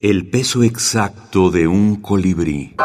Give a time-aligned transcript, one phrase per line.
[0.00, 2.76] El peso exacto de un colibrí.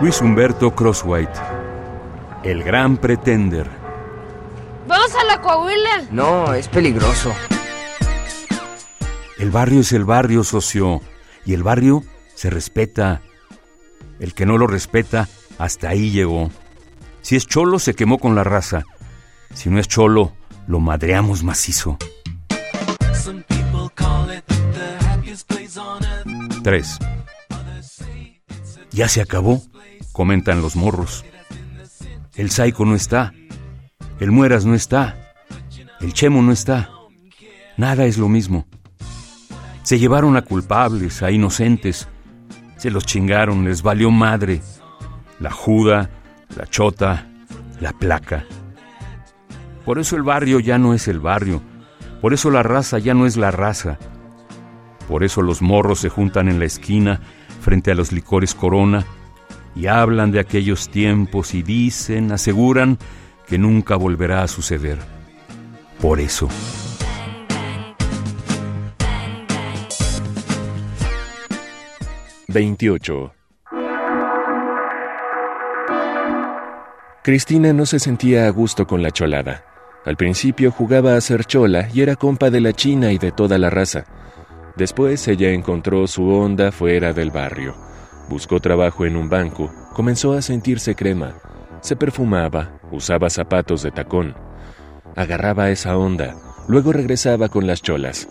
[0.00, 1.38] Luis Humberto Crosswhite.
[2.42, 3.70] El gran pretender.
[4.88, 6.08] ¡Vamos a la Coahuila!
[6.10, 7.32] No, es peligroso.
[9.38, 11.00] El barrio es el barrio, socio.
[11.44, 12.02] Y el barrio
[12.34, 13.22] se respeta.
[14.18, 16.50] El que no lo respeta, hasta ahí llegó.
[17.22, 18.82] Si es cholo, se quemó con la raza.
[19.54, 20.32] Si no es cholo,
[20.66, 21.98] lo madreamos macizo.
[26.62, 26.98] 3.
[28.90, 29.62] Ya se acabó,
[30.12, 31.24] comentan los morros.
[32.34, 33.32] El Saico no está.
[34.20, 35.32] El Mueras no está.
[36.00, 36.90] El Chemo no está.
[37.76, 38.66] Nada es lo mismo.
[39.82, 42.08] Se llevaron a culpables, a inocentes.
[42.76, 44.60] Se los chingaron, les valió madre.
[45.38, 46.10] La juda,
[46.56, 47.28] la chota,
[47.80, 48.44] la placa.
[49.86, 51.62] Por eso el barrio ya no es el barrio.
[52.20, 53.98] Por eso la raza ya no es la raza.
[55.06, 57.20] Por eso los morros se juntan en la esquina
[57.60, 59.06] frente a los licores Corona
[59.76, 62.98] y hablan de aquellos tiempos y dicen, aseguran
[63.46, 64.98] que nunca volverá a suceder.
[66.00, 66.48] Por eso.
[72.48, 73.34] Veintiocho.
[77.22, 79.75] Cristina no se sentía a gusto con la cholada.
[80.06, 83.58] Al principio jugaba a ser chola y era compa de la china y de toda
[83.58, 84.04] la raza.
[84.76, 87.74] Después ella encontró su onda fuera del barrio.
[88.28, 91.34] Buscó trabajo en un banco, comenzó a sentirse crema.
[91.80, 94.36] Se perfumaba, usaba zapatos de tacón.
[95.16, 96.36] Agarraba esa onda,
[96.68, 98.28] luego regresaba con las cholas.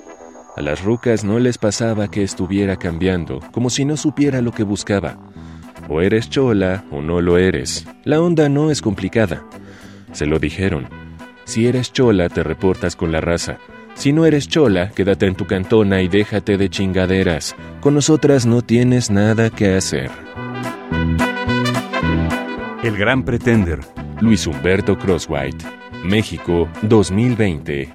[0.56, 4.64] A las rucas no les pasaba que estuviera cambiando, como si no supiera lo que
[4.64, 5.18] buscaba.
[5.90, 7.86] O eres chola o no lo eres.
[8.06, 9.44] La onda no es complicada.
[10.14, 11.05] Se lo dijeron.
[11.46, 13.60] Si eres chola, te reportas con la raza.
[13.94, 17.56] Si no eres chola, quédate en tu cantona y déjate de chingaderas.
[17.82, 20.10] Con nosotras no tienes nada que hacer.
[22.84, 23.80] El gran pretender.
[24.22, 25.64] Luis Humberto Crosswhite.
[26.04, 27.94] México 2020.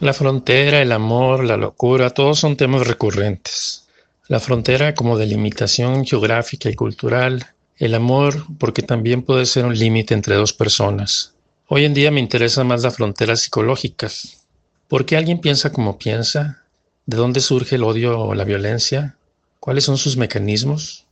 [0.00, 3.88] La frontera, el amor, la locura, todos son temas recurrentes.
[4.28, 7.46] La frontera como delimitación geográfica y cultural,
[7.76, 11.34] el amor porque también puede ser un límite entre dos personas.
[11.70, 14.42] Hoy en día me interesan más las fronteras psicológicas.
[14.88, 16.62] ¿Por qué alguien piensa como piensa?
[17.04, 19.16] ¿De dónde surge el odio o la violencia?
[19.60, 21.04] ¿Cuáles son sus mecanismos?